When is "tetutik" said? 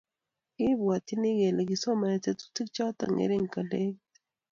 2.25-2.67